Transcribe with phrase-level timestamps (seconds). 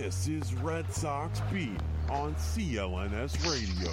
[0.00, 3.92] This is Red Sox Beat on CLNS Radio.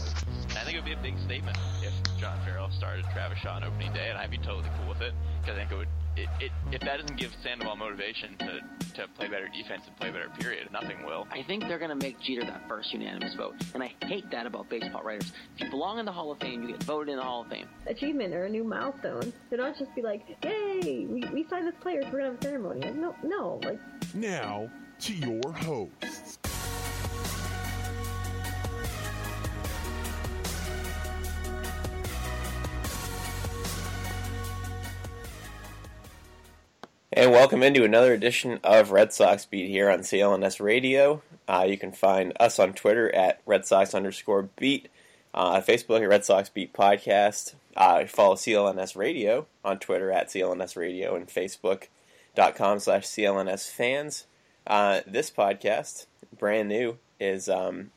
[0.55, 3.66] I think it would be a big statement if John Farrell started Travis Shaw on
[3.66, 5.88] opening day, and I'd be totally cool with it because I think it would.
[6.16, 8.61] It, it, if that doesn't give Sandoval motivation to,
[8.95, 11.28] to play better defense and play better, period, nothing will.
[11.30, 14.45] I think they're going to make Jeter that first unanimous vote, and I hate that
[14.45, 15.33] about baseball writers.
[15.58, 17.50] If you belong in the Hall of Fame, you get voted in the Hall of
[17.50, 17.67] Fame.
[17.85, 19.33] achievement or a new milestone.
[19.50, 22.39] To not just be like, "Yay, we, we signed this player, so we're gonna have
[22.39, 23.80] a ceremony." Like, no, no, like
[24.16, 24.69] Now
[25.00, 26.40] to your hosts.
[37.18, 41.23] And welcome into another edition of Red Sox Beat here on CLNS Radio.
[41.48, 44.90] Uh, you can find us on Twitter at Red Sox underscore beat,
[45.34, 47.56] uh, Facebook at Red Sox Beat Podcast.
[47.75, 54.28] Uh, follow CLNS Radio on Twitter at CLNS Radio and Facebook.com slash CLNS fans.
[54.67, 56.07] Uh, this podcast,
[56.38, 57.91] brand new, is um,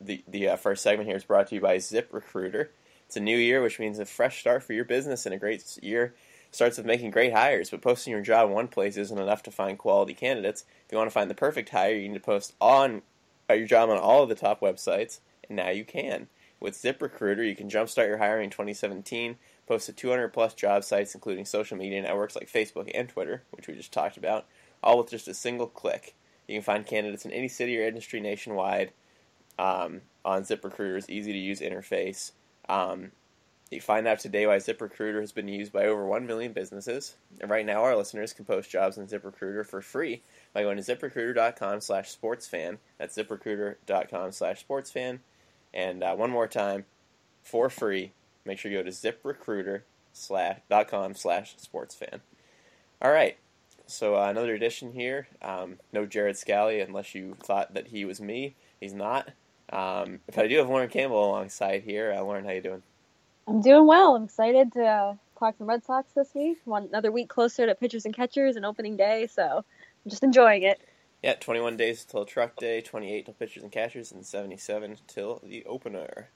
[0.00, 2.70] the, the uh, first segment here is brought to you by Zip Recruiter.
[3.06, 5.78] It's a new year, which means a fresh start for your business and a great
[5.80, 6.14] year
[6.50, 9.50] starts with making great hires, but posting your job in one place isn't enough to
[9.50, 10.64] find quality candidates.
[10.86, 13.02] If you want to find the perfect hire, you need to post on
[13.50, 16.28] uh, your job on all of the top websites, and now you can.
[16.60, 21.14] With ZipRecruiter, you can jumpstart your hiring in 2017, post to 200 plus job sites,
[21.14, 24.46] including social media networks like Facebook and Twitter, which we just talked about,
[24.84, 26.14] all with just a single click.
[26.46, 28.92] You can find candidates in any city or industry nationwide
[29.58, 32.30] um, on ZipRecruiter's easy to use interface.
[32.68, 33.10] Um,
[33.70, 37.16] you find out today why ZipRecruiter has been used by over 1 million businesses.
[37.40, 40.22] And right now, our listeners can post jobs in ZipRecruiter for free
[40.52, 42.78] by going to ziprecruiter.com slash sportsfan.
[42.98, 45.20] That's ziprecruiter.com slash sportsfan.
[45.72, 46.84] And uh, one more time,
[47.42, 48.12] for free,
[48.44, 52.20] make sure you go to ziprecruiter.com slash sportsfan.
[53.02, 53.36] All right,
[53.86, 55.28] so uh, another edition here.
[55.42, 58.54] Um, no Jared Scally, unless you thought that he was me.
[58.80, 59.30] He's not.
[59.70, 62.12] Um, but I do have Lauren Campbell alongside here.
[62.12, 62.82] Uh, Lauren, how you doing?
[63.46, 64.16] I'm doing well.
[64.16, 66.58] I'm excited to uh, talk some Red Sox this week.
[66.64, 69.42] One another week closer to pitchers and catchers and opening day, so
[70.04, 70.80] I'm just enjoying it.
[71.22, 75.64] Yeah, 21 days till truck day, 28 till pitchers and catchers, and 77 till the
[75.64, 76.28] opener.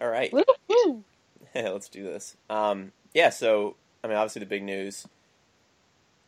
[0.00, 0.32] All right.
[1.54, 2.36] Let's do this.
[2.48, 5.06] Um, yeah, so, I mean, obviously the big news.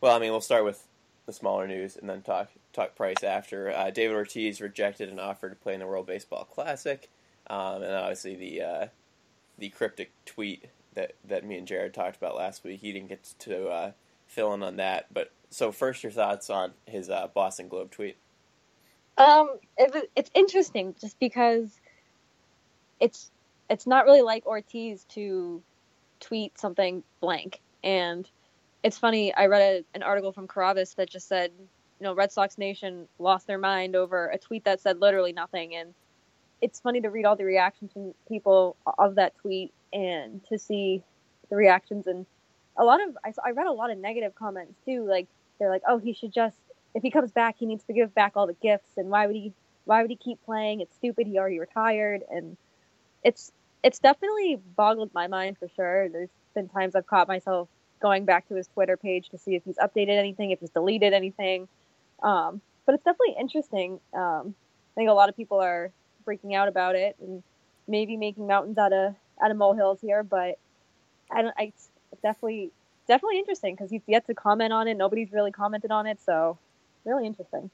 [0.01, 0.87] Well, I mean, we'll start with
[1.25, 3.71] the smaller news and then talk talk price after.
[3.71, 7.09] Uh, David Ortiz rejected an offer to play in the World Baseball Classic,
[7.47, 8.87] um, and obviously the uh,
[9.57, 10.65] the cryptic tweet
[10.95, 12.81] that, that me and Jared talked about last week.
[12.81, 13.91] He didn't get to uh,
[14.25, 15.13] fill in on that.
[15.13, 18.17] But so first, your thoughts on his uh, Boston Globe tweet?
[19.17, 21.79] Um, it, it's interesting just because
[22.99, 23.31] it's
[23.69, 25.61] it's not really like Ortiz to
[26.19, 28.29] tweet something blank, and
[28.83, 29.33] it's funny.
[29.33, 33.07] I read a, an article from Carrabis that just said, you know, Red Sox Nation
[33.19, 35.93] lost their mind over a tweet that said literally nothing, and
[36.61, 41.03] it's funny to read all the reactions from people of that tweet and to see
[41.49, 42.07] the reactions.
[42.07, 42.25] And
[42.77, 45.05] a lot of I, I read a lot of negative comments too.
[45.07, 45.27] Like
[45.57, 46.57] they're like oh he should just
[46.93, 48.91] if he comes back he needs to give back all the gifts.
[48.97, 49.53] And why would he
[49.85, 50.81] why would he keep playing?
[50.81, 51.27] It's stupid.
[51.27, 52.23] He already retired.
[52.29, 52.57] And
[53.23, 53.51] it's
[53.83, 56.09] it's definitely boggled my mind for sure.
[56.09, 59.63] There's been times i've caught myself going back to his twitter page to see if
[59.63, 61.67] he's updated anything if he's deleted anything.
[62.21, 63.99] Um, but it's definitely interesting.
[64.13, 64.55] Um,
[64.91, 65.91] i think a lot of people are
[66.27, 67.41] freaking out about it and
[67.87, 70.59] maybe making mountains out of out of molehills here but
[71.31, 71.71] i don't I,
[72.21, 72.71] definitely
[73.09, 74.95] definitely interesting because he's yet to comment on it.
[74.95, 76.57] Nobody's really commented on it so
[77.03, 77.69] really interesting.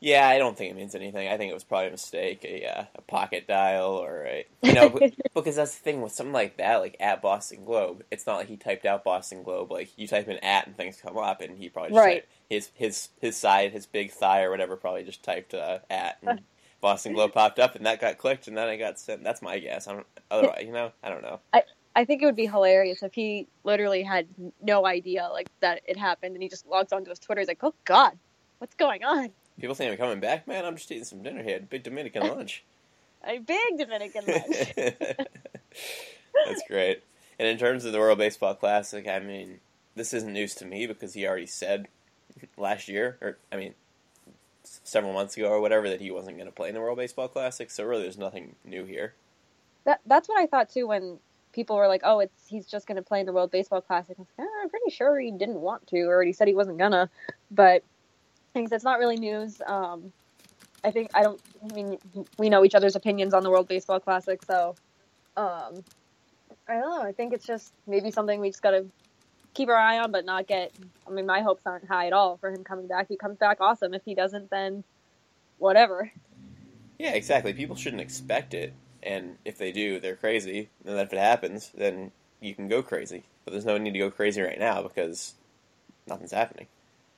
[0.00, 1.28] Yeah, I don't think it means anything.
[1.28, 4.74] I think it was probably a mistake, a, uh, a pocket dial, or a you
[4.74, 5.02] know,
[5.34, 8.04] because that's the thing with something like that, like at Boston Globe.
[8.12, 9.72] It's not like he typed out Boston Globe.
[9.72, 12.04] Like you type in at and things come up, and he probably just Right.
[12.04, 16.18] typed his his his side, his big thigh or whatever, probably just typed uh, at
[16.22, 16.42] and
[16.82, 19.24] Boston Globe popped up, and that got clicked, and then it got sent.
[19.24, 19.88] That's my guess.
[19.88, 20.06] I don't.
[20.30, 21.40] Otherwise, you know, I don't know.
[21.96, 24.28] I think it would be hilarious if he literally had
[24.62, 27.40] no idea like that it happened, and he just logs onto his Twitter.
[27.40, 28.12] He's like, "Oh God,
[28.58, 29.30] what's going on?"
[29.60, 30.64] People think I'm coming back, man.
[30.64, 31.60] I'm just eating some dinner here.
[31.60, 32.64] Big Dominican lunch.
[33.24, 34.72] A big Dominican lunch.
[36.46, 37.02] That's great.
[37.38, 39.60] And in terms of the World Baseball Classic, I mean,
[39.94, 41.88] this isn't news to me because he already said
[42.56, 43.74] last year, or I mean,
[44.62, 47.28] several months ago or whatever, that he wasn't going to play in the World Baseball
[47.28, 47.70] Classic.
[47.70, 49.14] So really, there's nothing new here.
[49.84, 51.18] that that's what I thought too when
[51.52, 54.16] people were like, "Oh, it's he's just going to play in the World Baseball Classic."
[54.18, 56.54] I was like, "Ah, I'm pretty sure he didn't want to, or he said he
[56.54, 57.10] wasn't gonna.
[57.50, 57.82] But
[58.50, 59.62] I think that's not really news.
[59.64, 60.12] Um,
[60.82, 61.40] I think I don't.
[61.62, 61.98] I mean,
[62.36, 64.74] we know each other's opinions on the World Baseball Classic, so
[65.36, 65.84] um,
[66.68, 67.02] I don't know.
[67.02, 68.86] I think it's just maybe something we just got to
[69.54, 70.72] keep our eye on, but not get.
[71.06, 73.06] I mean, my hopes aren't high at all for him coming back.
[73.08, 73.94] He comes back, awesome.
[73.94, 74.82] If he doesn't, then
[75.58, 76.10] whatever.
[76.98, 77.52] Yeah, exactly.
[77.52, 80.70] People shouldn't expect it, and if they do, they're crazy.
[80.84, 82.10] And then if it happens, then
[82.40, 83.24] you can go crazy.
[83.44, 85.34] But there's no need to go crazy right now because
[86.06, 86.66] nothing's happening.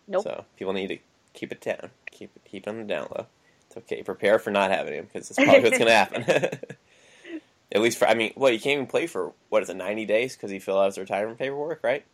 [0.09, 0.25] Nope.
[0.25, 0.99] So people need to
[1.35, 3.27] keep it down, keep it keep it on the down low.
[3.67, 4.03] It's okay.
[4.03, 6.25] Prepare for not having him because it's probably what's going to happen.
[7.73, 10.05] At least for I mean, well, you can't even play for what is it, ninety
[10.05, 12.05] days because he filled out his retirement paperwork, right?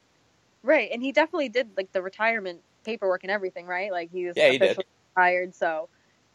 [0.63, 3.91] Right, and he definitely did like the retirement paperwork and everything, right?
[3.91, 4.79] Like he was Yeah, he did.
[5.17, 5.89] retired, so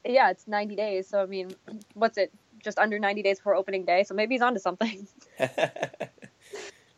[0.06, 1.08] yeah, it's 90 days.
[1.08, 1.56] So I mean,
[1.94, 2.32] what's it?
[2.64, 4.04] Just under 90 days before opening day.
[4.04, 5.08] So maybe he's onto something.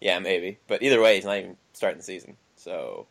[0.02, 0.60] yeah, maybe.
[0.68, 3.08] But either way, he's not even starting the season, so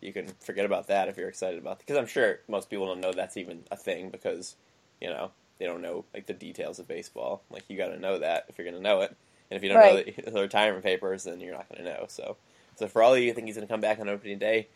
[0.00, 1.78] you can forget about that if you're excited about.
[1.78, 4.56] Because I'm sure most people don't know that's even a thing because
[5.00, 7.42] you know they don't know like the details of baseball.
[7.50, 9.16] Like you got to know that if you're going to know it,
[9.50, 9.82] and if you don't Right.
[9.82, 12.06] know the, the retirement papers, then you're not going to know.
[12.08, 12.36] So,
[12.76, 14.68] so for all of you who think he's going to come back on opening day,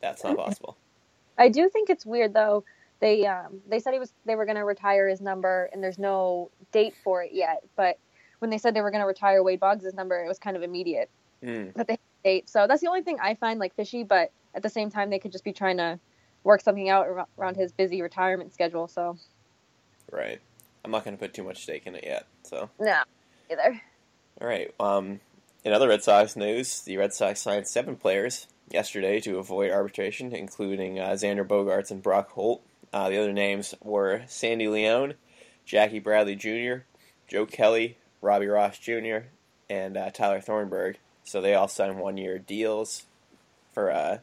[0.00, 0.76] that's not possible.
[1.38, 2.64] I do think it's weird though.
[3.00, 5.98] They um they said he was they were going to retire his number, and there's
[5.98, 7.62] no date for it yet.
[7.76, 7.98] But
[8.40, 10.62] when they said they were going to retire Wade Boggs' number, it was kind of
[10.62, 11.10] immediate.
[11.76, 14.04] But they had a date, so that's the only thing I find like fishy.
[14.04, 15.98] But at the same time, they could just be trying to
[16.44, 17.06] work something out
[17.38, 18.88] around his busy retirement schedule.
[18.88, 19.18] So
[20.10, 20.40] Right.
[20.84, 22.26] I'm not going to put too much stake in it yet.
[22.42, 22.70] So.
[22.78, 23.00] no,
[23.50, 23.80] either.
[24.40, 24.74] All right.
[24.80, 25.20] Um,
[25.64, 30.34] in other Red Sox news, the Red Sox signed seven players yesterday to avoid arbitration,
[30.34, 32.62] including uh, Xander Bogaerts and Brock Holt.
[32.92, 35.14] Uh, the other names were Sandy Leon,
[35.64, 36.82] Jackie Bradley Jr.,
[37.28, 39.26] Joe Kelly, Robbie Ross Jr.,
[39.68, 40.98] and uh, Tyler Thornburg.
[41.24, 43.04] So they all signed one-year deals
[43.72, 44.18] for uh,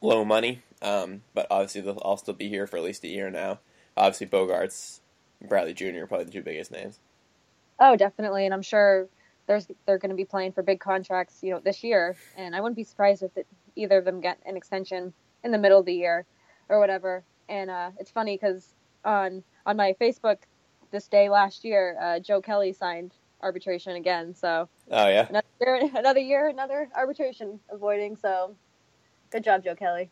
[0.00, 3.30] low money, um, but obviously they'll all still be here for at least a year
[3.30, 3.60] now.
[3.96, 5.00] Obviously, Bogaerts,
[5.40, 6.02] and Bradley Jr.
[6.02, 6.98] are probably the two biggest names.
[7.78, 9.08] Oh, definitely, and I'm sure
[9.46, 12.60] there's they're going to be playing for big contracts, you know, this year, and I
[12.60, 15.12] wouldn't be surprised if it, either of them get an extension
[15.42, 16.26] in the middle of the year
[16.68, 17.24] or whatever.
[17.48, 18.74] And uh, it's funny because
[19.04, 20.36] on on my Facebook
[20.90, 25.26] this day last year, uh, Joe Kelly signed arbitration again, so Oh yeah.
[25.28, 28.16] another year, another year, another arbitration avoiding.
[28.16, 28.54] So
[29.30, 30.10] good job, Joe Kelly.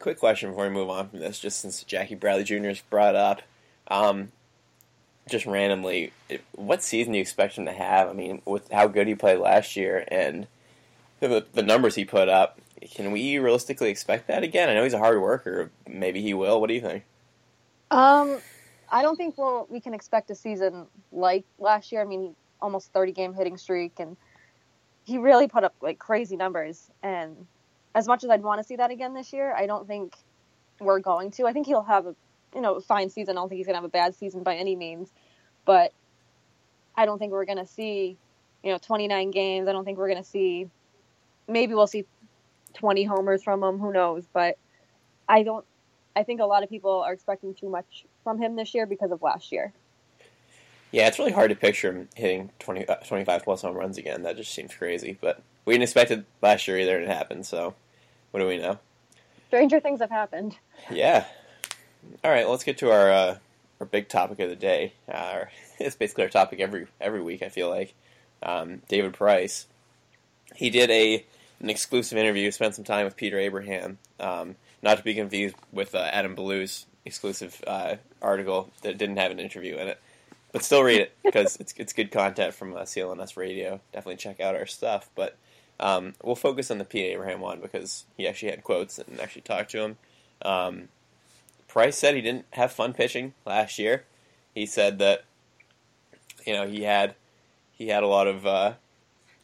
[0.00, 2.68] Quick question before we move on from this, just since Jackie Bradley Jr.
[2.68, 3.42] is brought up.
[3.88, 4.32] Um,
[5.28, 6.12] just randomly,
[6.52, 8.08] what season do you expect him to have?
[8.08, 10.46] I mean, with how good he played last year and
[11.20, 12.60] the, the numbers he put up,
[12.92, 14.68] can we realistically expect that again?
[14.68, 15.70] I know he's a hard worker.
[15.88, 16.60] Maybe he will.
[16.60, 17.04] What do you think?
[17.90, 18.38] Um,
[18.90, 22.02] I don't think we'll we can expect a season like last year.
[22.02, 24.16] I mean, almost thirty game hitting streak, and
[25.04, 26.90] he really put up like crazy numbers.
[27.02, 27.46] And
[27.94, 30.14] as much as I'd want to see that again this year, I don't think
[30.80, 31.46] we're going to.
[31.46, 32.14] I think he'll have a
[32.54, 33.36] you know fine season.
[33.36, 35.10] I don't think he's gonna have a bad season by any means,
[35.64, 35.92] but
[36.96, 38.16] I don't think we're gonna see
[38.62, 39.68] you know twenty nine games.
[39.68, 40.68] I don't think we're gonna see.
[41.46, 42.04] Maybe we'll see
[42.72, 43.78] twenty homers from him.
[43.78, 44.24] Who knows?
[44.32, 44.58] But
[45.28, 45.64] I don't.
[46.16, 49.10] I think a lot of people are expecting too much from him this year because
[49.10, 49.72] of last year.
[50.92, 54.22] Yeah, it's really hard to picture him hitting 20, uh, 25 plus home runs again.
[54.22, 55.18] That just seems crazy.
[55.20, 57.46] But we didn't expect it last year either, and it happened.
[57.46, 57.74] So,
[58.34, 58.76] what do we know?
[59.46, 60.56] Stranger things have happened.
[60.90, 61.24] Yeah.
[62.24, 63.38] All right, let's get to our uh,
[63.78, 64.92] our big topic of the day.
[65.08, 65.44] Uh,
[65.78, 67.44] it's basically our topic every every week.
[67.44, 67.94] I feel like
[68.42, 69.68] um, David Price.
[70.52, 71.24] He did a
[71.60, 72.50] an exclusive interview.
[72.50, 73.98] Spent some time with Peter Abraham.
[74.18, 79.30] Um, not to be confused with uh, Adam Blue's exclusive uh, article that didn't have
[79.30, 80.00] an interview in it.
[80.50, 83.80] But still read it because it's it's good content from uh, CLNS Radio.
[83.92, 85.08] Definitely check out our stuff.
[85.14, 85.36] But
[85.80, 89.42] Um, we'll focus on the Pete Abraham one because he actually had quotes and actually
[89.42, 89.96] talked to him.
[90.42, 90.88] Um,
[91.68, 94.04] Price said he didn't have fun pitching last year.
[94.54, 95.24] He said that
[96.46, 97.16] you know he had
[97.72, 98.74] he had a lot of uh,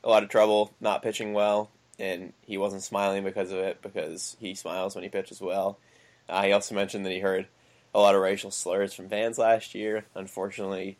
[0.04, 4.36] a lot of trouble not pitching well, and he wasn't smiling because of it because
[4.38, 5.78] he smiles when he pitches well.
[6.28, 7.48] Uh, he also mentioned that he heard
[7.92, 10.04] a lot of racial slurs from fans last year.
[10.14, 10.96] Unfortunately,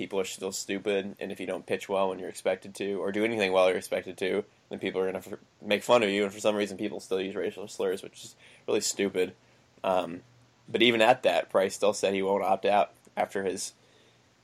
[0.00, 3.12] people are still stupid, and if you don't pitch well when you're expected to, or
[3.12, 6.24] do anything well you're expected to, then people are going to make fun of you.
[6.24, 8.34] And for some reason, people still use racial slurs, which is
[8.66, 9.34] really stupid.
[9.84, 10.22] Um,
[10.66, 13.74] but even at that, Price still said he won't opt out after his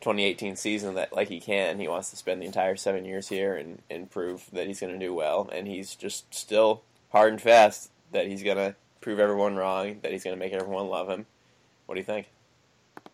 [0.02, 0.94] 2018 season.
[0.94, 4.10] That like he can, he wants to spend the entire seven years here and, and
[4.10, 5.48] prove that he's going to do well.
[5.50, 6.82] And he's just still
[7.12, 10.52] hard and fast that he's going to prove everyone wrong, that he's going to make
[10.52, 11.24] everyone love him.
[11.86, 12.26] What do you think?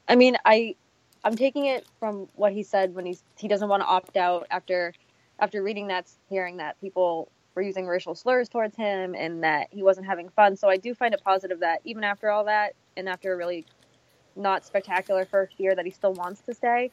[0.08, 0.74] I mean, I
[1.24, 4.46] I'm taking it from what he said when he's he doesn't want to opt out
[4.50, 4.92] after
[5.38, 9.82] after reading that, hearing that people were using racial slurs towards him and that he
[9.82, 10.56] wasn't having fun.
[10.56, 13.66] So I do find it positive that even after all that and after a really
[14.36, 16.90] not spectacular first year, that he still wants to stay.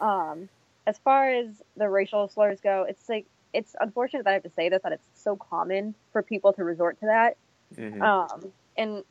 [0.00, 0.48] Um,
[0.86, 4.50] as far as the racial slurs go, it's like it's unfortunate that I have to
[4.50, 7.36] say this that it's so common for people to resort to that.
[7.76, 8.02] Mm-hmm.
[8.02, 9.04] Um, and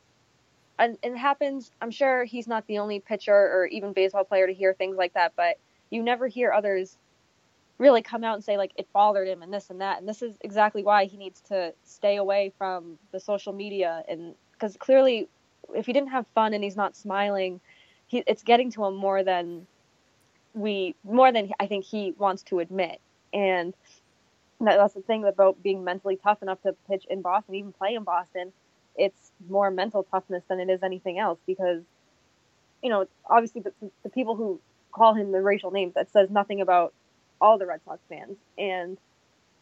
[0.81, 1.71] and it happens.
[1.81, 5.13] I'm sure he's not the only pitcher or even baseball player to hear things like
[5.13, 5.57] that, but
[5.89, 6.97] you never hear others
[7.77, 9.99] really come out and say like it bothered him and this and that.
[9.99, 14.35] And this is exactly why he needs to stay away from the social media and
[14.61, 15.27] because clearly,
[15.73, 17.59] if he didn't have fun and he's not smiling,
[18.07, 19.65] he it's getting to him more than
[20.53, 23.01] we more than I think he wants to admit.
[23.33, 23.73] And
[24.59, 27.95] that, that's the thing about being mentally tough enough to pitch in Boston, even play
[27.95, 28.53] in Boston.
[28.95, 31.81] It's more mental toughness than it is anything else because,
[32.83, 34.59] you know, obviously the, the people who
[34.91, 36.93] call him the racial names that says nothing about
[37.39, 38.97] all the Red Sox fans, and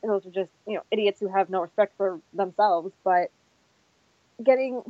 [0.03, 2.93] those are just you know idiots who have no respect for themselves.
[3.03, 3.31] But
[4.43, 4.81] getting,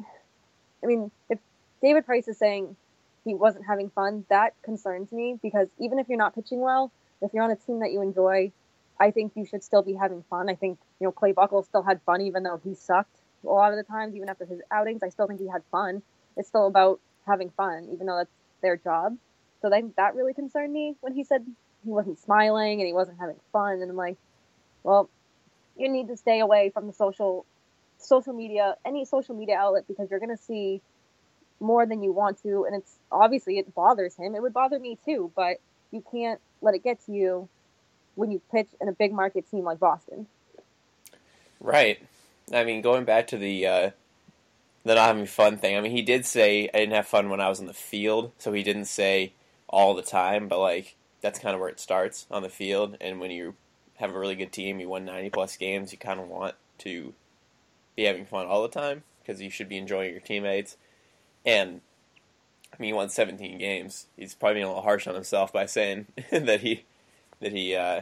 [0.84, 1.39] I mean, if
[1.81, 2.75] David Price is saying
[3.25, 6.91] he wasn't having fun, that concerns me because even if you're not pitching well,
[7.22, 8.51] if you're on a team that you enjoy,
[9.00, 10.50] I think you should still be having fun.
[10.50, 13.72] I think you know Clay Buchholz still had fun even though he sucked a lot
[13.72, 14.15] of the times.
[14.15, 16.01] Even after his outings, I still think he had fun.
[16.38, 18.31] It's still about having fun, even though that's
[18.62, 19.17] their job.
[19.62, 21.46] So that that really concerned me when he said
[21.84, 23.81] he wasn't smiling and he wasn't having fun.
[23.81, 24.17] And I'm like,
[24.84, 25.10] well,
[25.77, 27.46] you need to stay away from the social
[27.98, 30.81] social media, any social media outlet, because you're gonna see
[31.60, 34.36] more than you want to, and it's obviously it bothers him.
[34.36, 35.58] It would bother me too, but
[35.91, 37.50] you can't let it get to you
[38.15, 40.27] when you pitch in a big market team like Boston.
[41.60, 42.00] Right.
[42.53, 43.91] I mean, going back to the uh,
[44.84, 45.77] the not having fun thing.
[45.77, 48.32] I mean, he did say I didn't have fun when I was in the field,
[48.38, 49.34] so he didn't say
[49.68, 52.98] all the time, but like that's kind of where it starts on the field.
[53.01, 53.56] And when you
[53.98, 57.13] have a really good team, you won 90 plus games, you kind of want to
[57.96, 60.77] be having fun all the time because you should be enjoying your teammates.
[61.46, 61.82] And
[62.74, 64.08] I mean, he won 17 games.
[64.15, 66.86] He's probably being a little harsh on himself by saying that he
[67.41, 68.01] that he uh,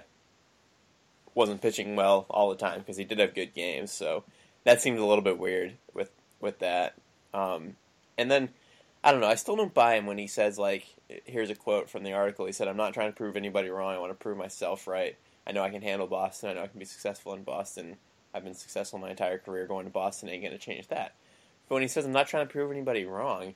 [1.34, 3.92] wasn't pitching well all the time because he did have good games.
[3.92, 4.24] So
[4.68, 6.96] that seems a little bit weird with with that.
[7.34, 7.78] Um,
[8.18, 8.50] and then
[9.02, 9.28] I don't know.
[9.28, 10.86] I still don't buy him when he says like,
[11.24, 12.46] here's a quote from the article.
[12.46, 13.96] He said, "I'm not trying to prove anybody wrong.
[13.96, 15.16] I want to prove myself right.
[15.48, 16.50] I know I can handle Boston.
[16.50, 17.96] I know I can be successful in Boston.
[18.34, 19.68] I've been successful my entire career.
[19.68, 21.14] Going to Boston ain't going to change that."
[21.70, 23.56] But when he says, "I'm not trying to prove anybody wrong,"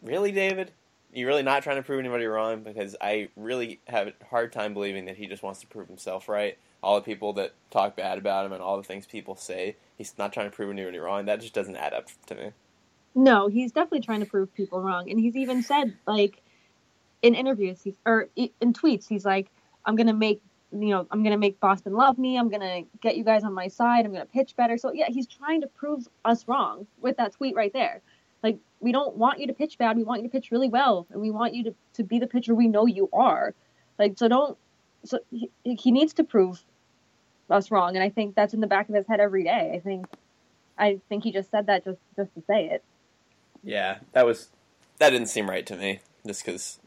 [0.00, 0.72] really, David?
[1.12, 4.72] You're really not trying to prove anybody wrong because I really have a hard time
[4.72, 6.56] believing that he just wants to prove himself right.
[6.82, 10.16] All the people that talk bad about him and all the things people say, he's
[10.16, 11.24] not trying to prove anybody wrong.
[11.24, 12.52] That just doesn't add up to me.
[13.14, 16.40] No, he's definitely trying to prove people wrong, and he's even said like
[17.22, 19.50] in interviews, he's or in tweets, he's like,
[19.84, 22.38] "I'm gonna make you know, I'm gonna make Boston love me.
[22.38, 24.04] I'm gonna get you guys on my side.
[24.04, 27.56] I'm gonna pitch better." So yeah, he's trying to prove us wrong with that tweet
[27.56, 28.02] right there.
[28.42, 29.96] Like we don't want you to pitch bad.
[29.96, 32.26] We want you to pitch really well, and we want you to to be the
[32.26, 33.54] pitcher we know you are.
[33.98, 34.56] Like so, don't.
[35.04, 36.62] So he, he needs to prove
[37.50, 39.72] us wrong, and I think that's in the back of his head every day.
[39.74, 40.06] I think,
[40.76, 42.84] I think he just said that just just to say it.
[43.62, 44.50] Yeah, that was
[44.98, 46.00] that didn't seem right to me.
[46.26, 46.78] Just because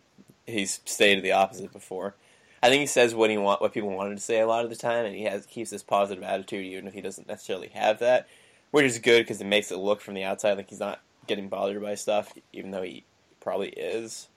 [0.45, 2.15] he's stated the opposite before.
[2.63, 4.69] I think he says what he want, what people wanted to say a lot of
[4.69, 7.99] the time, and he has keeps this positive attitude even if he doesn't necessarily have
[7.99, 8.27] that,
[8.69, 11.49] which is good because it makes it look from the outside like he's not getting
[11.49, 13.03] bothered by stuff, even though he
[13.39, 14.27] probably is.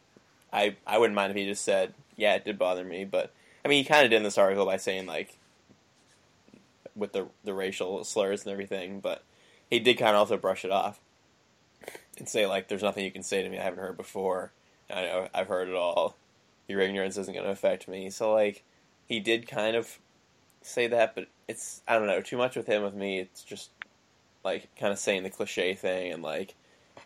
[0.52, 3.32] I I wouldn't mind if he just said, "Yeah, it did bother me," but
[3.64, 5.38] I mean, he kind of did in this article by saying like
[6.94, 9.24] with the the racial slurs and everything, but
[9.70, 11.00] he did kind of also brush it off
[12.18, 14.52] and say like, "There's nothing you can say to me I haven't heard before.
[14.90, 16.16] I know I've heard it all.
[16.68, 18.62] Your ignorance isn't going to affect me." So like,
[19.06, 19.98] he did kind of
[20.62, 22.82] say that, but it's I don't know too much with him.
[22.82, 23.70] With me, it's just
[24.44, 26.54] like kind of saying the cliche thing and like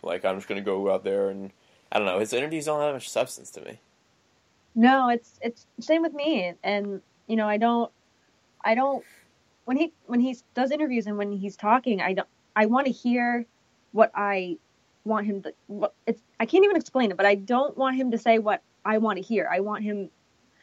[0.03, 1.53] like I'm just gonna go out there and
[1.91, 2.19] I don't know.
[2.19, 3.79] His interviews don't have much substance to me.
[4.79, 7.91] No, it's it's same with me, and you know I don't
[8.65, 9.05] I don't
[9.65, 12.93] when he when he does interviews and when he's talking I don't I want to
[12.93, 13.45] hear
[13.91, 14.57] what I
[15.05, 18.13] want him to what it's I can't even explain it, but I don't want him
[18.13, 19.49] to say what I want to hear.
[19.53, 20.11] I want him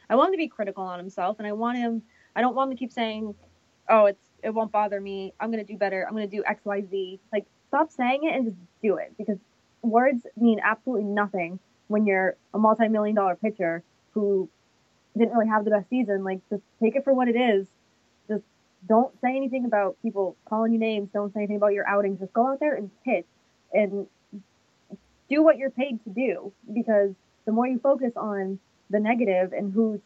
[0.08, 2.00] I want him to be critical on himself and I want him
[2.34, 3.34] I don't want him to keep saying,
[3.90, 5.34] "Oh, it's it won't bother me.
[5.38, 6.06] I'm to do better.
[6.08, 9.36] I'm to do XYZ." Like stop saying it and just do it because
[9.82, 11.58] words mean absolutely nothing
[11.88, 13.82] when you're a multi-million dollar pitcher
[14.16, 14.48] who
[15.16, 16.24] didn't really have the best season.
[16.24, 17.66] Like just take it for what it is.
[18.28, 18.42] Just
[18.88, 21.10] don't say anything about people calling you names.
[21.12, 22.18] Don't say anything about your outings.
[22.18, 23.26] Just go out there and pitch
[23.72, 24.06] and
[25.28, 27.10] do what you're paid to do because
[27.44, 28.58] the more you focus on
[28.90, 30.00] the negative and who's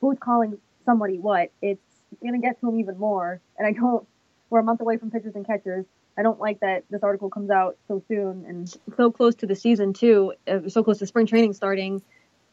[0.00, 1.80] who's calling somebody what, it's
[2.22, 3.40] gonna get to them even more.
[3.58, 4.06] And I don't.
[4.48, 5.84] We're a month away from pitchers and catchers.
[6.16, 9.54] I don't like that this article comes out so soon and so close to the
[9.54, 12.02] season too, uh, so close to spring training starting.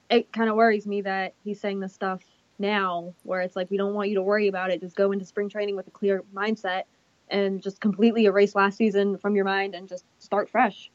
[0.10, 2.22] It kind of worries me that he's saying this stuff
[2.58, 4.82] now, where it's like we don't want you to worry about it.
[4.82, 6.84] Just go into spring training with a clear mindset
[7.30, 10.89] and just completely erase last season from your mind and just start fresh.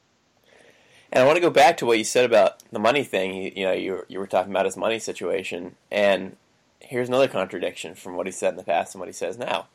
[1.11, 3.33] And I want to go back to what you said about the money thing.
[3.33, 6.35] You, you know, you you were talking about his money situation, and
[6.79, 9.67] here's another contradiction from what he said in the past and what he says now.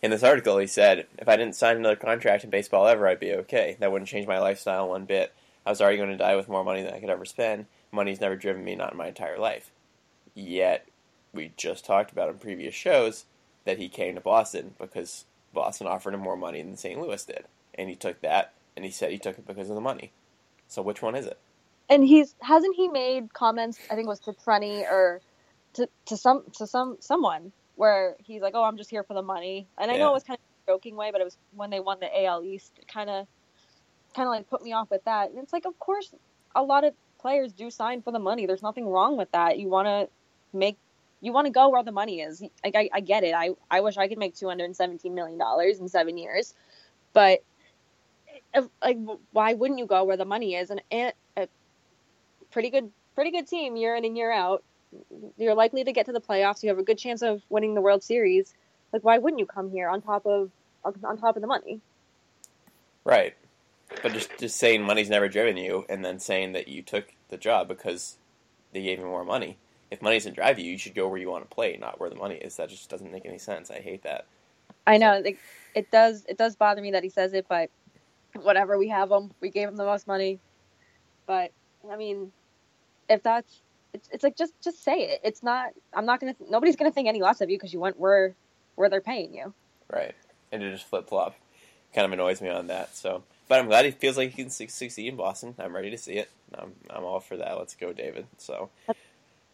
[0.00, 3.20] In this article, he said, "If I didn't sign another contract in baseball ever, I'd
[3.20, 3.76] be okay.
[3.80, 5.32] That wouldn't change my lifestyle one bit.
[5.66, 7.66] I was already going to die with more money than I could ever spend.
[7.92, 9.70] Money's never driven me, not in my entire life.
[10.34, 10.88] Yet,
[11.32, 13.26] we just talked about in previous shows
[13.64, 17.00] that he came to Boston because Boston offered him more money than St.
[17.00, 17.44] Louis did,
[17.74, 20.12] and he took that, and he said he took it because of the money.
[20.66, 21.38] So which one is it?
[21.90, 23.78] And he's hasn't he made comments?
[23.90, 25.20] I think it was to Trenni or
[25.74, 29.22] to to some to some someone where he's like, "Oh, I'm just here for the
[29.22, 31.68] money." And I know it was kind of a joking way, but it was when
[31.68, 33.26] they won the AL East, kind of
[34.14, 35.30] kind of like put me off with that.
[35.30, 36.14] And it's like, of course,
[36.54, 38.44] a lot of players do sign for the money.
[38.46, 39.58] There's nothing wrong with that.
[39.58, 40.08] You want to
[40.56, 40.76] make
[41.22, 42.42] you want to go where the money is.
[42.64, 43.34] Like I, I get it.
[43.34, 46.52] I I wish I could make 217 million dollars in seven years,
[47.14, 47.42] but
[48.28, 48.98] eh, if, like,
[49.30, 50.70] why wouldn't you go where the money is?
[50.70, 51.48] And, and a
[52.50, 54.64] pretty good pretty good team year in and year out.
[55.38, 56.62] You're likely to get to the playoffs.
[56.62, 58.52] You have a good chance of winning the World Series.
[58.92, 60.50] Like, why wouldn't you come here on top of
[60.84, 61.80] on top of the money?
[63.04, 63.34] Right.
[64.02, 67.38] But just just saying money's never driven you, and then saying that you took the
[67.38, 68.16] job because
[68.72, 69.58] they gave you more money.
[69.90, 72.08] If money doesn't drive you, you should go where you want to play, not where
[72.08, 72.56] the money is.
[72.56, 73.70] That just doesn't make any sense.
[73.70, 74.26] I hate that.
[74.86, 75.38] I know like,
[75.74, 76.24] it does.
[76.28, 77.70] It does bother me that he says it, but
[78.40, 78.78] whatever.
[78.78, 79.32] We have him.
[79.40, 80.38] We gave him the most money.
[81.26, 81.50] But
[81.90, 82.32] I mean,
[83.08, 83.60] if that's
[83.92, 85.20] it's, it's like just just say it.
[85.24, 85.70] It's not.
[85.92, 86.36] I'm not gonna.
[86.48, 88.34] Nobody's gonna think any less of you because you went where
[88.76, 89.52] where they're paying you.
[89.90, 90.14] Right.
[90.50, 91.34] And to just flip flop
[91.94, 92.96] kind of annoys me on that.
[92.96, 95.54] So, but I'm glad he feels like he can succeed in Boston.
[95.58, 96.30] I'm ready to see it.
[96.54, 97.58] I'm I'm all for that.
[97.58, 98.26] Let's go, David.
[98.38, 98.70] So.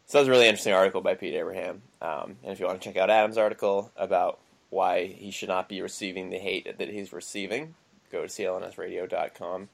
[0.09, 1.83] So that was a really interesting article by Pete Abraham.
[2.01, 5.69] Um, and if you want to check out Adam's article about why he should not
[5.69, 7.75] be receiving the hate that he's receiving,
[8.11, 9.69] go to clnsradio.com.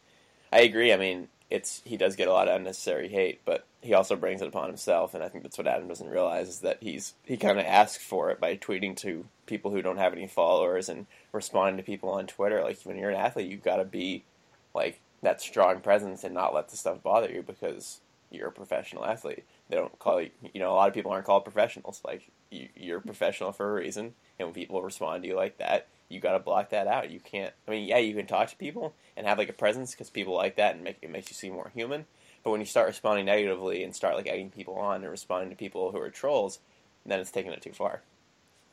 [0.52, 0.92] I agree.
[0.92, 4.42] I mean, it's he does get a lot of unnecessary hate, but he also brings
[4.42, 7.36] it upon himself, and I think that's what Adam doesn't realize is that he's he
[7.36, 11.06] kind of asks for it by tweeting to people who don't have any followers and
[11.32, 12.60] responding to people on Twitter.
[12.62, 14.24] Like when you're an athlete, you've got to be
[14.74, 19.04] like that strong presence and not let the stuff bother you because you're a professional
[19.04, 19.44] athlete.
[19.68, 22.00] They don't call you, you know, a lot of people aren't called professionals.
[22.04, 25.86] Like you, you're professional for a reason, and when people respond to you like that,
[26.14, 27.10] you got to block that out.
[27.10, 27.52] You can't.
[27.68, 30.34] I mean, yeah, you can talk to people and have like a presence because people
[30.34, 32.06] like that and make it makes you seem more human.
[32.42, 35.56] But when you start responding negatively and start like egging people on and responding to
[35.56, 36.60] people who are trolls,
[37.04, 38.02] then it's taking it too far.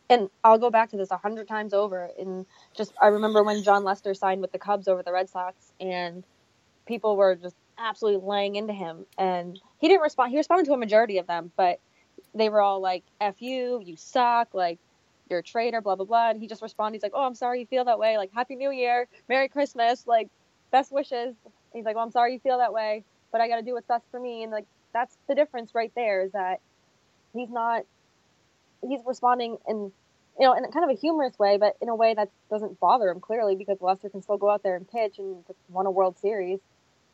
[0.10, 2.10] And I'll go back to this a hundred times over.
[2.20, 5.72] And just I remember when Jon Lester signed with the Cubs over the Red Sox,
[5.80, 6.24] and
[6.86, 10.32] people were just absolutely laying into him, and he didn't respond.
[10.32, 11.80] He responded to a majority of them, but
[12.34, 14.80] they were all like, "F you, you suck," like
[15.32, 16.30] you're a traitor, blah blah blah.
[16.30, 16.98] And he just responded.
[16.98, 18.18] He's like, "Oh, I'm sorry you feel that way.
[18.18, 20.30] Like Happy New Year, Merry Christmas, like
[20.72, 21.36] best wishes."
[21.74, 23.88] He's like, "Well, I'm sorry you feel that way, but I got to do what's
[23.88, 26.60] best for me." And like that's the difference right there is that
[27.34, 27.84] he's not
[28.88, 29.92] he's responding in
[30.40, 33.10] you know in kind of a humorous way, but in a way that doesn't bother
[33.10, 36.18] him clearly because Lester can still go out there and pitch and won a World
[36.20, 36.60] Series.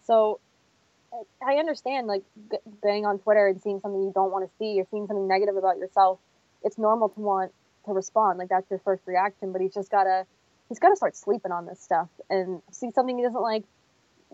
[0.05, 0.39] So
[1.45, 2.23] I understand like
[2.83, 5.55] getting on Twitter and seeing something you don't want to see or seeing something negative
[5.55, 6.19] about yourself.
[6.63, 7.51] It's normal to want
[7.87, 10.25] to respond like that's your first reaction, but he's just gotta
[10.69, 13.63] he's gotta start sleeping on this stuff and see something he doesn't like.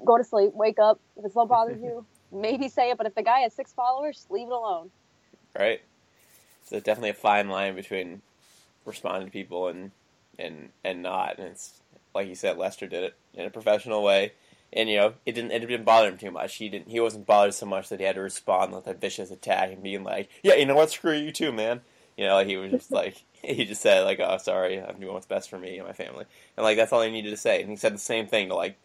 [0.03, 0.99] Go to sleep, wake up.
[1.17, 2.97] If it still bothers you, maybe say it.
[2.97, 4.89] But if the guy has six followers, just leave it alone.
[5.57, 5.81] right?
[6.63, 8.21] So there's definitely a fine line between
[8.85, 9.91] responding to people and
[10.39, 11.37] and and not.
[11.37, 11.81] And it's
[12.15, 14.33] like you said, Lester did it in a professional way,
[14.71, 16.55] and you know it didn't it didn't bother him too much.
[16.55, 19.31] He didn't he wasn't bothered so much that he had to respond with a vicious
[19.31, 21.81] attack and being like, yeah, you know what, screw you too, man.
[22.17, 25.25] You know, he was just like he just said like, oh, sorry, I'm doing what's
[25.25, 26.25] best for me and my family,
[26.57, 27.61] and like that's all he needed to say.
[27.61, 28.77] And he said the same thing to like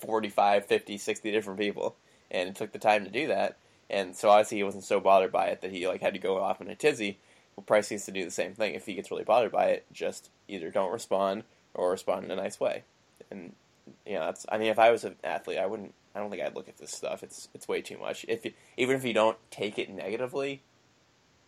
[0.00, 1.96] 45, 50, 60 different people,
[2.30, 3.56] and it took the time to do that.
[3.90, 6.38] And so obviously he wasn't so bothered by it that he like had to go
[6.38, 7.18] off in a tizzy.
[7.54, 8.74] Well, Price needs to do the same thing.
[8.74, 12.36] If he gets really bothered by it, just either don't respond or respond in a
[12.36, 12.84] nice way.
[13.30, 13.52] And
[14.06, 14.46] you know, that's.
[14.50, 15.94] I mean, if I was an athlete, I wouldn't.
[16.14, 17.22] I don't think I'd look at this stuff.
[17.22, 18.24] It's it's way too much.
[18.28, 20.62] If you, even if you don't take it negatively,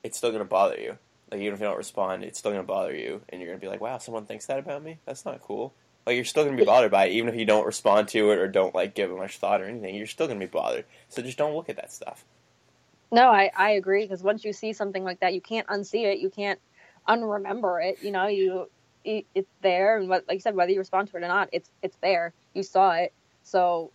[0.03, 0.99] it's still gonna bother you.
[1.31, 3.69] Like even if you don't respond, it's still gonna bother you, and you're gonna be
[3.69, 4.99] like, "Wow, someone thinks that about me.
[5.05, 5.75] That's not cool."
[6.07, 8.39] Like you're still gonna be bothered by it, even if you don't respond to it
[8.39, 9.95] or don't like give it much thought or anything.
[9.95, 10.85] You're still gonna be bothered.
[11.09, 12.25] So just don't look at that stuff.
[13.11, 16.19] No, I, I agree because once you see something like that, you can't unsee it.
[16.19, 16.59] You can't
[17.09, 18.03] unremember it.
[18.03, 18.69] You know, you
[19.05, 21.49] it, it's there, and what, like you said, whether you respond to it or not,
[21.53, 22.33] it's it's there.
[22.55, 23.93] You saw it, so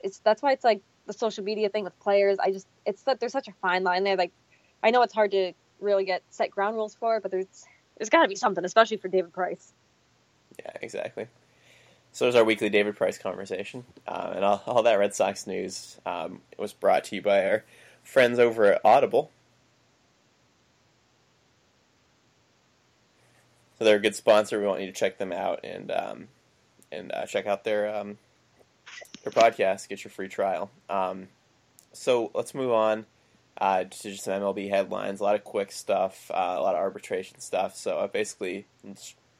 [0.00, 2.38] it's that's why it's like the social media thing with players.
[2.38, 4.16] I just it's that there's such a fine line there.
[4.16, 4.32] Like
[4.82, 7.66] I know it's hard to really get set ground rules for but there's
[7.98, 9.72] there's got to be something, especially for David Price.
[10.58, 11.26] Yeah, exactly.
[12.12, 15.98] So there's our weekly David Price conversation, uh, and all, all, that Red Sox news
[16.04, 17.64] um, was brought to you by our
[18.02, 19.30] friends over at Audible.
[23.78, 24.60] So they're a good sponsor.
[24.60, 26.28] We want you to check them out and um,
[26.90, 28.18] and uh, check out their um,
[29.22, 29.88] their podcast.
[29.88, 30.70] Get your free trial.
[30.90, 31.28] Um,
[31.92, 33.06] so let's move on
[33.58, 35.20] uh, just some MLB headlines.
[35.20, 37.76] A lot of quick stuff, uh, a lot of arbitration stuff.
[37.76, 38.66] So I basically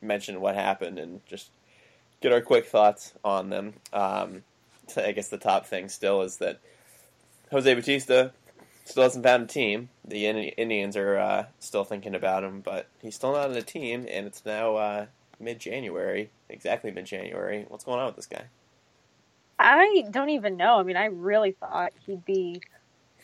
[0.00, 1.50] mentioned what happened and just
[2.20, 3.74] get our quick thoughts on them.
[3.92, 4.44] Um,
[4.88, 6.60] so I guess the top thing still is that
[7.50, 8.32] Jose Bautista
[8.84, 9.88] still hasn't found a team.
[10.04, 14.06] The Indians are uh, still thinking about him, but he's still not on a team,
[14.10, 15.06] and it's now uh,
[15.38, 17.64] mid January, exactly mid January.
[17.68, 18.44] What's going on with this guy?
[19.58, 20.80] I don't even know.
[20.80, 22.60] I mean, I really thought he'd be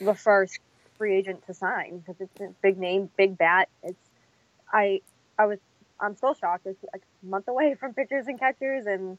[0.01, 0.61] the first
[0.98, 3.68] free agent to sign because it's a big name, big bat.
[3.82, 4.11] It's
[4.72, 5.00] I
[5.38, 5.58] I was
[6.00, 6.66] I'm still shocked.
[6.66, 9.18] It's like a month away from pitchers and catchers, and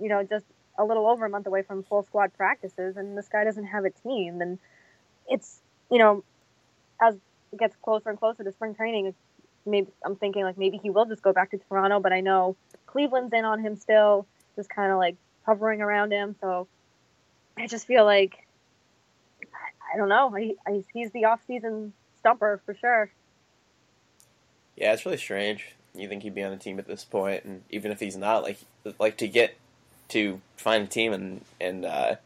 [0.00, 0.46] you know, just
[0.78, 3.84] a little over a month away from full squad practices, and this guy doesn't have
[3.84, 4.40] a team.
[4.40, 4.58] And
[5.28, 6.24] it's you know,
[7.00, 7.16] as
[7.52, 9.14] it gets closer and closer to spring training,
[9.66, 12.56] maybe I'm thinking like maybe he will just go back to Toronto, but I know
[12.86, 14.26] Cleveland's in on him still,
[14.56, 16.36] just kind of like hovering around him.
[16.40, 16.68] So
[17.56, 18.47] I just feel like
[19.92, 20.34] I, don't know.
[20.66, 23.10] I, he's the off-season stumper for sure.
[24.76, 25.74] Yeah, it's really strange.
[25.94, 28.42] You think he'd be on the team at this point, and even if he's not,
[28.42, 28.58] like
[28.98, 29.56] like to get
[30.10, 32.16] to find a team and and uh,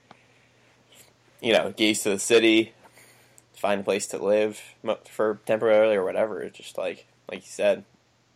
[1.40, 2.72] you know get used to the city,
[3.54, 4.60] find a place to live
[5.08, 6.42] for temporarily or whatever.
[6.42, 7.84] It's just like like you said,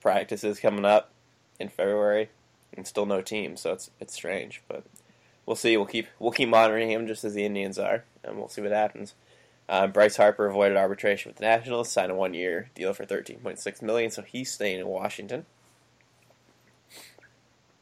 [0.00, 1.10] practices coming up
[1.60, 2.30] in February
[2.74, 4.84] and still no team, so it's it's strange, but
[5.46, 5.76] we'll see.
[5.76, 8.72] We'll keep we'll keep monitoring him just as the Indians are, and we'll see what
[8.72, 9.14] happens.
[9.68, 13.58] Uh, Bryce Harper avoided arbitration with the Nationals, signed a one-year deal for thirteen point
[13.58, 15.46] six million, so he's staying in Washington.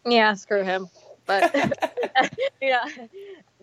[0.07, 0.89] Yeah, screw him.
[1.27, 1.55] But
[2.63, 2.85] yeah,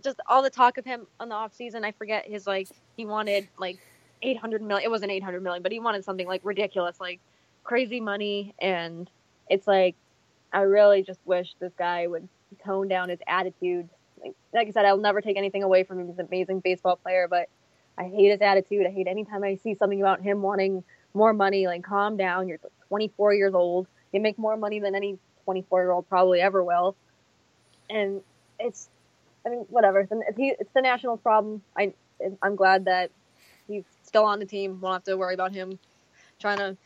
[0.03, 1.85] just all the talk of him on the off season.
[1.85, 3.79] I forget his like he wanted like
[4.21, 4.85] 800 million.
[4.85, 7.19] It wasn't 800 million, but he wanted something like ridiculous, like
[7.63, 8.53] crazy money.
[8.59, 9.09] And
[9.49, 9.95] it's like
[10.53, 12.27] I really just wish this guy would
[12.63, 13.89] tone down his attitude.
[14.21, 16.07] Like, like I said, I'll never take anything away from him.
[16.07, 17.49] He's an amazing baseball player, but
[17.97, 18.85] I hate his attitude.
[18.85, 20.83] I hate anytime I see something about him wanting
[21.13, 21.67] more money.
[21.67, 22.47] Like, calm down.
[22.47, 22.59] You're
[22.89, 23.87] 24 years old.
[24.11, 26.95] You make more money than any 24 year old probably ever will.
[27.89, 28.21] And
[28.59, 28.89] it's
[29.45, 30.07] I mean, whatever.
[30.37, 31.61] It's the Nationals' problem.
[31.75, 31.93] I
[32.41, 33.11] I'm glad that
[33.67, 34.79] he's still on the team.
[34.81, 35.79] Won't have to worry about him
[36.39, 36.77] trying to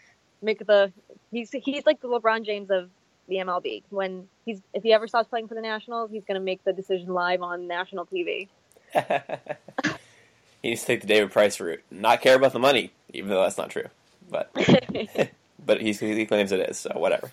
[0.41, 0.91] make the.
[1.31, 2.89] He's he's like the LeBron James of
[3.27, 3.83] the MLB.
[3.89, 6.73] When he's if he ever stops playing for the Nationals, he's going to make the
[6.73, 8.47] decision live on national TV.
[8.93, 13.41] he needs to take the David Price route, not care about the money, even though
[13.41, 13.87] that's not true.
[14.29, 14.51] But
[15.65, 17.31] but he he claims it is, so whatever.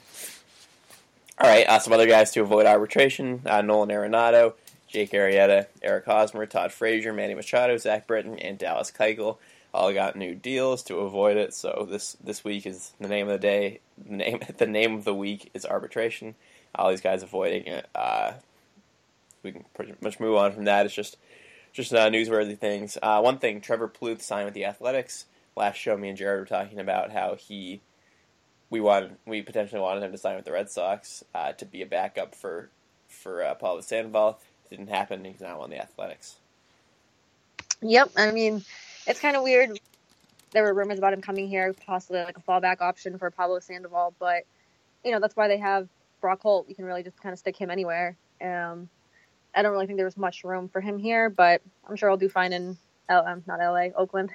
[1.39, 4.55] All right, uh, some other guys to avoid arbitration: uh, Nolan Arenado
[4.93, 9.39] Jake Arrieta, Eric Hosmer, Todd Frazier, Manny Machado, Zach Britton, and Dallas Keuchel
[9.75, 11.55] all got new deals to avoid it.
[11.55, 13.81] So this this week is the name of the day.
[14.05, 16.35] The name the name of the week is arbitration.
[16.75, 17.89] All these guys avoiding it.
[17.95, 18.33] Uh,
[19.43, 20.87] we can pretty much move on from that.
[20.87, 21.17] It's just
[21.73, 22.99] just uh, newsworthy things.
[23.03, 25.27] Uh, one thing: Trevor Plouffe signed with the Athletics.
[25.55, 27.81] Last show, me and Jared were talking about how he
[28.71, 31.83] we wanted we potentially wanted him to sign with the Red Sox uh, to be
[31.83, 32.71] a backup for
[33.09, 34.39] for uh, Sandoval
[34.71, 35.25] didn't happen.
[35.25, 36.37] He's now on the Athletics.
[37.83, 38.65] Yep, I mean,
[39.07, 39.79] it's kind of weird.
[40.53, 44.15] There were rumors about him coming here, possibly like a fallback option for Pablo Sandoval,
[44.19, 44.45] but
[45.05, 45.89] you know that's why they have
[46.21, 46.69] Brock Holt.
[46.69, 48.17] You can really just kind of stick him anywhere.
[48.41, 48.89] Um,
[49.55, 52.17] I don't really think there was much room for him here, but I'm sure he'll
[52.17, 52.77] do fine in
[53.09, 54.31] L- um, not LA, Oakland.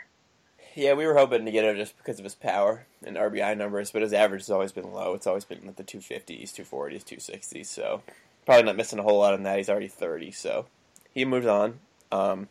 [0.76, 3.92] Yeah, we were hoping to get him just because of his power and RBI numbers,
[3.92, 5.14] but his average has always been low.
[5.14, 7.66] It's always been like the 250s, 240s, 260s.
[7.66, 8.04] So
[8.46, 9.58] probably not missing a whole lot on that.
[9.58, 10.68] He's already 30, so
[11.14, 11.80] he moves on.
[12.12, 12.48] Um,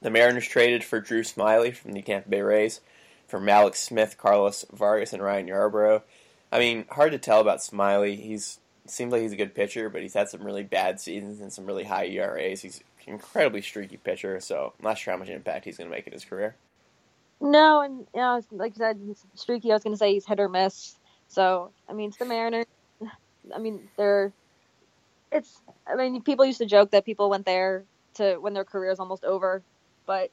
[0.00, 2.80] the Mariners traded for Drew Smyly from the Tampa Bay Rays
[3.26, 6.02] for Mallex Smith, Carlos Vargas, and Ryan Yarbrough.
[6.50, 8.18] I mean, hard to tell about Smyly.
[8.20, 11.52] He's seems like he's a good pitcher, but he's had some really bad seasons and
[11.52, 12.62] some really high ERAs.
[12.62, 15.94] He's an incredibly streaky pitcher, so I'm not sure how much impact he's going to
[15.94, 16.56] make in his career.
[17.40, 18.98] No, and you know, like you said,
[19.34, 19.70] streaky.
[19.70, 20.96] I was going to say he's hit or miss.
[21.28, 22.66] So I mean, it's the Mariners.
[23.54, 24.32] I mean, they're.
[25.30, 25.60] It's.
[25.86, 27.84] I mean, people used to joke that people went there
[28.14, 29.62] to when their career is almost over,
[30.08, 30.32] but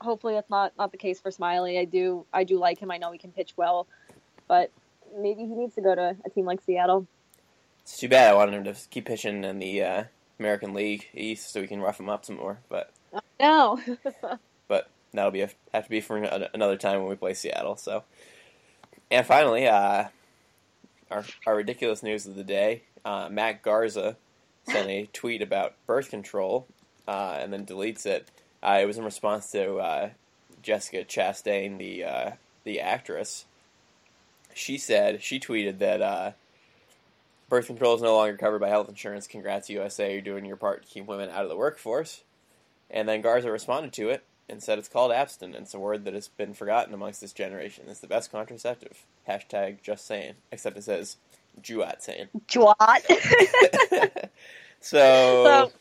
[0.00, 1.78] hopefully that's not not the case for Smyly.
[1.78, 2.90] I do I do like him.
[2.90, 3.86] I know he can pitch well,
[4.46, 4.70] but
[5.14, 7.06] maybe he needs to go to a team like Seattle.
[7.82, 8.30] It's too bad.
[8.30, 10.04] I wanted him to keep pitching in the uh,
[10.38, 12.92] American League East so we can rough him up some more, but
[13.40, 13.80] no.
[14.68, 17.76] but that'll be a, have to be for another time when we play Seattle.
[17.76, 18.04] So,
[19.10, 20.04] and finally, uh,
[21.10, 24.16] our our ridiculous news of the day: uh, Matt Garza
[24.64, 26.68] sent a tweet about birth control
[27.08, 28.28] uh, and then deletes it.
[28.68, 30.10] Uh, it was in response to uh,
[30.62, 32.30] Jessica Chastain, the uh,
[32.64, 33.46] the actress.
[34.52, 36.36] She said she tweeted that
[37.48, 39.26] birth control is no longer covered by health insurance.
[39.26, 40.12] Congrats, USA!
[40.12, 42.22] You're doing your part to keep women out of the workforce.
[42.90, 46.28] And then Garza responded to it and said it's called abstinence, a word that has
[46.28, 47.84] been forgotten amongst this generation.
[47.88, 49.04] It's the best contraceptive.
[49.26, 50.34] Hashtag just saying.
[50.52, 51.16] Except it says
[51.62, 52.28] Juat saying.
[52.48, 53.02] Juat.
[54.80, 55.72] so, so,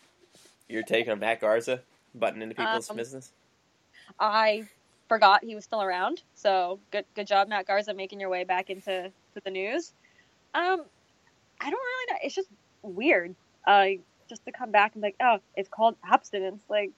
[0.70, 1.82] you're taking a Matt Garza
[2.20, 3.32] button into people's um, business?
[4.20, 4.68] I
[5.08, 6.22] forgot he was still around.
[6.34, 9.94] So good good job, Matt Garza, making your way back into to the news.
[10.54, 10.84] Um,
[11.60, 12.20] I don't really know.
[12.24, 12.50] It's just
[12.82, 13.36] weird.
[13.66, 13.86] Uh,
[14.30, 16.62] just to come back and be like, oh, it's called abstinence.
[16.70, 16.92] Like,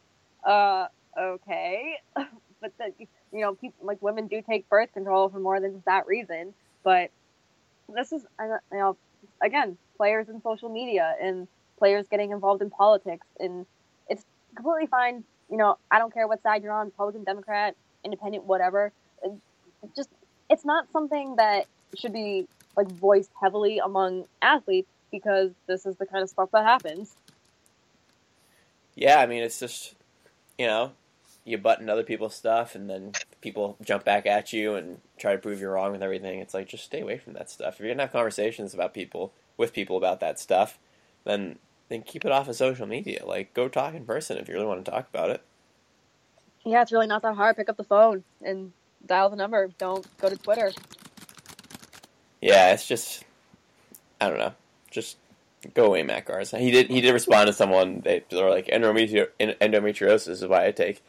[0.43, 2.93] uh, okay, but the,
[3.31, 6.53] you know, people like women do take birth control for more than just that reason.
[6.83, 7.11] But
[7.93, 8.97] this is, you know,
[9.41, 13.65] again, players in social media and players getting involved in politics, and
[14.55, 15.23] completely fine.
[15.49, 18.91] You know, I don't care what side you're on, Republican, Democrat, Independent, whatever.
[19.23, 19.31] It
[19.95, 20.09] just,
[20.49, 26.05] it's not something that should be like voiced heavily among athletes because this is the
[26.05, 27.15] kind of stuff that happens.
[28.95, 29.95] Yeah, I mean, it's just
[30.59, 30.91] you know,
[31.45, 35.39] you button other people's stuff, and then people jump back at you and try to
[35.39, 36.39] prove you're wrong with everything.
[36.39, 37.75] It's like just stay away from that stuff.
[37.75, 40.77] If you're gonna have conversations about people with people about that stuff,
[41.23, 41.57] then
[41.89, 43.25] then keep it off of social media.
[43.25, 45.41] Like, go talk in person if you really want to talk about it.
[46.63, 47.57] Yeah, it's really not that hard.
[47.57, 48.71] Pick up the phone and
[49.05, 49.69] dial the number.
[49.77, 50.71] Don't go to Twitter.
[52.41, 53.23] Yeah, it's just
[54.21, 54.53] I don't know.
[54.91, 55.17] Just
[55.73, 56.57] go away, Matt Garza.
[56.59, 58.01] He did he did respond to someone.
[58.01, 61.03] They, they were like endometriosis is why I take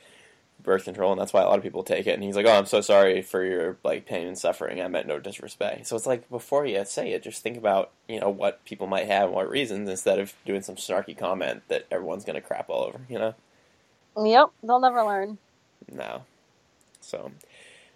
[0.63, 2.15] birth control, and that's why a lot of people take it.
[2.15, 4.81] And he's like, "Oh, I'm so sorry for your like pain and suffering.
[4.81, 8.21] I meant no disrespect." So it's like before you say it, just think about you
[8.21, 11.87] know what people might have and what reasons instead of doing some snarky comment that
[11.91, 13.01] everyone's gonna crap all over.
[13.09, 13.35] You know.
[14.17, 15.39] Yep, they'll never learn.
[15.93, 16.25] No.
[17.01, 17.33] So.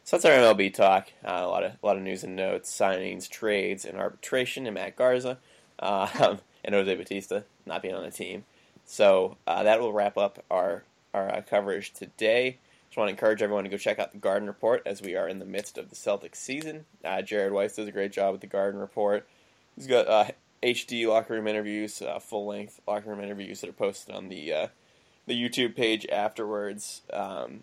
[0.07, 1.09] So that's our MLB talk.
[1.24, 4.66] Uh, a lot of a lot of news and notes, signings, trades, and arbitration.
[4.66, 5.38] And Matt Garza
[5.79, 8.44] uh, and Jose Bautista not being on the team.
[8.87, 12.59] So uh, that will wrap up our our uh, coverage today.
[12.88, 15.29] Just want to encourage everyone to go check out the Garden Report as we are
[15.29, 16.85] in the midst of the Celtics season.
[17.05, 19.27] Uh, Jared Weiss does a great job with the Garden Report.
[19.74, 23.74] He's got HD uh, locker room interviews, uh, full length locker room interviews that are
[23.74, 24.66] posted on the uh,
[25.27, 27.03] the YouTube page afterwards.
[27.12, 27.61] Um,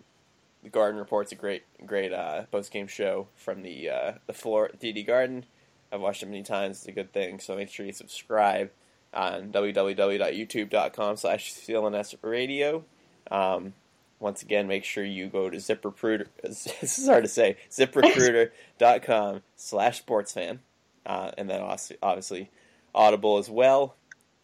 [0.62, 2.12] the Garden Report's a great great
[2.50, 3.88] post game show from the
[4.26, 5.46] the floor at TD Garden.
[5.92, 6.78] I've watched it many times.
[6.78, 7.38] It's a good thing.
[7.38, 8.70] So make sure you subscribe
[9.12, 12.84] on www.youtube.com slash CLNS radio.
[13.30, 13.74] Um,
[14.20, 16.26] once again, make sure you go to ZipRecruiter.
[16.42, 17.56] This is hard to say.
[17.70, 20.58] ZipRecruiter.com slash sportsfan.
[21.04, 22.50] Uh, and then obviously
[22.94, 23.96] Audible as well.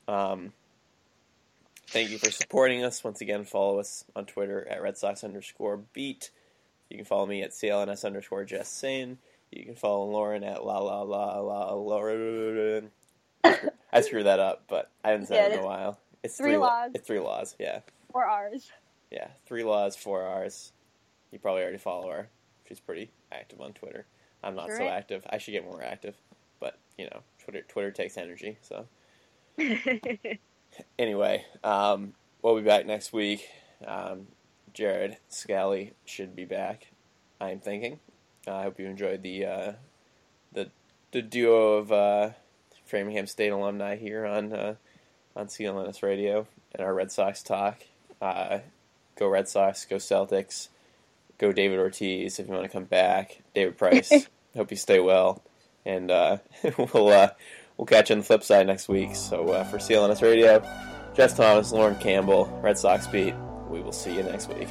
[0.09, 0.53] Um,
[1.87, 3.05] thank you for supporting us.
[3.05, 6.31] Once again, follow us on Twitter at Red Sox underscore beat.
[6.91, 9.19] You can follow me at CLNS underscore just saying.
[9.53, 12.91] You can follow Lauren at la la la la Lauren.
[13.45, 15.99] I screwed that up, but I haven't said yeah, it in a while.
[16.23, 16.91] It's three, three laws.
[16.95, 17.57] It's three laws.
[17.59, 17.81] Yeah.
[18.13, 18.71] Four R's.
[19.11, 20.73] Yeah, three laws, four R's.
[21.31, 22.29] You probably already follow her.
[22.69, 24.07] She's pretty active on Twitter.
[24.43, 25.27] I'm not so active.
[25.29, 26.15] I should get more active,
[26.61, 28.59] but you know, Twitter Twitter takes energy.
[28.63, 28.87] So
[30.99, 33.49] anyway, um, we'll be back next week.
[33.87, 34.29] Um,
[34.75, 36.89] Jared Scally should be back.
[37.41, 37.99] I'm thinking.
[38.47, 39.73] Uh, I hope you enjoyed the uh,
[40.53, 40.71] the
[41.13, 42.31] the duo of uh,
[42.85, 44.75] Framingham State alumni here on uh,
[45.35, 47.79] on CLNS Radio and our Red Sox talk.
[48.21, 48.59] Uh,
[49.17, 50.69] go Red Sox, go Celtics,
[51.39, 53.43] go David Ortiz if you want to come back.
[53.55, 54.13] David Price,
[54.57, 55.43] hope you stay well,
[55.85, 56.39] and uh,
[56.79, 57.31] we'll uh,
[57.77, 59.15] we'll catch you on the flip side next week.
[59.15, 60.63] So uh, for CLNS Radio,
[61.15, 63.35] Jess Thomas, Lauren Campbell, Red Sox beat.
[63.69, 64.69] We will see you next week.